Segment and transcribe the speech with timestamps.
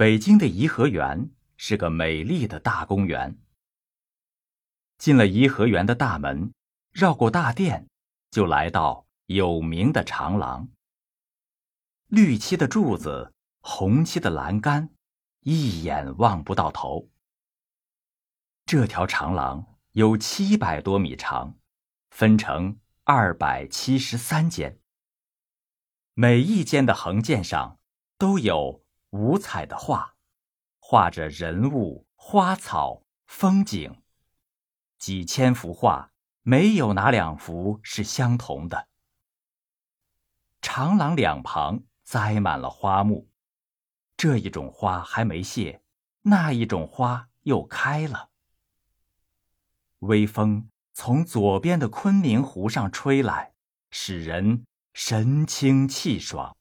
[0.00, 3.38] 北京的颐和园是个美丽的大公园。
[4.96, 6.54] 进了颐和园的大门，
[6.90, 7.86] 绕过大殿，
[8.30, 10.70] 就来到有名的长廊。
[12.06, 14.88] 绿漆的柱子，红漆的栏杆，
[15.40, 17.10] 一眼望不到头。
[18.64, 21.58] 这条长廊有七百多米长，
[22.08, 24.80] 分成二百七十三间。
[26.14, 27.78] 每一间的横间上
[28.16, 30.14] 都有五彩的画，
[30.78, 34.02] 画着人物、花草、风景。
[34.98, 38.88] 几千幅画，没有哪两幅是相同的。
[40.60, 43.28] 长廊两旁栽满了花木，
[44.16, 45.82] 这一种花还没谢，
[46.22, 48.30] 那一种花又开了。
[50.00, 53.54] 微风从左边的昆明湖上吹来，
[53.90, 54.64] 使人。
[54.92, 56.56] 神清气爽。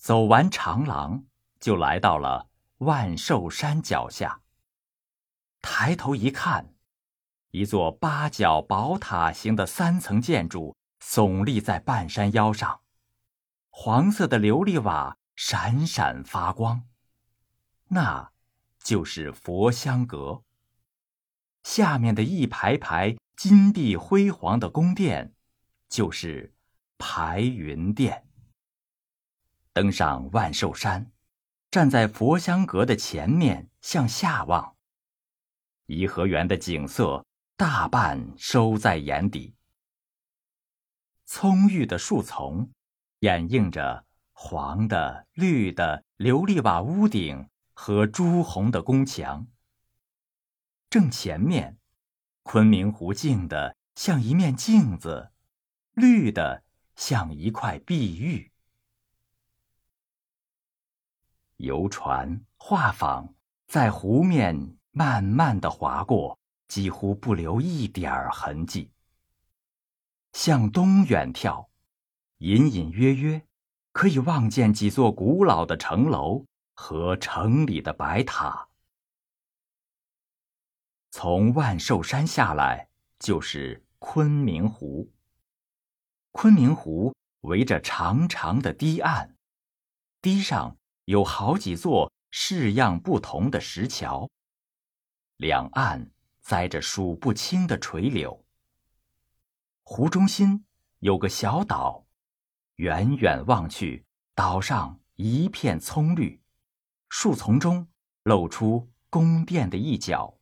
[0.00, 1.26] 走完长廊，
[1.60, 4.40] 就来到了万寿山脚下。
[5.60, 6.74] 抬头一看，
[7.50, 10.74] 一座八角宝塔形的三层建筑
[11.04, 12.80] 耸立在半山腰上，
[13.68, 16.88] 黄色的琉璃瓦闪闪发光，
[17.88, 18.32] 那
[18.82, 20.42] 就是佛香阁。
[21.62, 25.34] 下面的一排排金碧辉煌的宫殿。
[25.90, 26.54] 就是
[26.98, 28.29] 排云殿。
[29.72, 31.12] 登上万寿山，
[31.70, 34.76] 站在佛香阁的前面向下望，
[35.86, 37.24] 颐和园的景色
[37.56, 39.54] 大半收在眼底。
[41.24, 42.70] 葱郁的树丛，
[43.20, 49.46] 掩映着黄的、绿的琉璃瓦屋顶和朱红的宫墙。
[50.88, 51.78] 正前面，
[52.42, 55.30] 昆明湖静的像一面镜子。
[55.92, 56.64] 绿的
[56.96, 58.50] 像一块碧玉，
[61.60, 63.34] 游船、画舫
[63.66, 68.90] 在湖面慢慢的划过，几乎不留一点儿痕迹。
[70.32, 71.68] 向东远眺，
[72.38, 73.42] 隐隐约约
[73.92, 78.68] 可以望见几座古老的城楼和城里的白塔。
[81.10, 85.12] 从万寿山下来就是昆明湖。
[86.32, 89.36] 昆明湖围着长长的堤岸，
[90.22, 90.76] 堤上
[91.10, 94.30] 有好几座式样不同的石桥，
[95.38, 96.08] 两岸
[96.40, 98.44] 栽着数不清的垂柳。
[99.82, 100.64] 湖中心
[101.00, 102.06] 有个小岛，
[102.76, 104.06] 远远望去，
[104.36, 106.40] 岛上一片葱绿，
[107.08, 107.88] 树丛中
[108.22, 110.38] 露出宫殿的一角。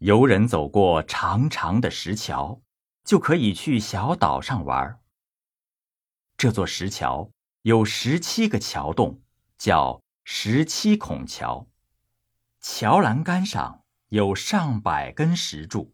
[0.00, 2.60] 游人走过长长的石桥。
[3.06, 5.00] 就可以去小岛上玩。
[6.36, 7.30] 这座石桥
[7.66, 9.20] 有十七个桥洞，
[9.58, 11.66] 叫十七孔桥。
[12.60, 15.92] 桥栏杆上有上百根石柱，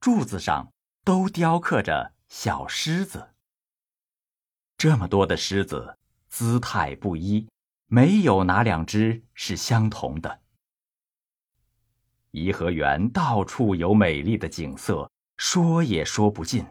[0.00, 0.72] 柱子上
[1.04, 3.32] 都雕刻着小狮子。
[4.76, 5.96] 这么多的狮子，
[6.28, 7.48] 姿态不一，
[7.86, 10.40] 没有哪两只是相同的。
[12.32, 15.08] 颐和园到处有美丽的景色。
[15.36, 16.66] 说也说不尽，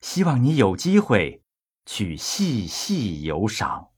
[0.00, 1.41] 希望你有机会
[1.86, 3.91] 去细细游赏。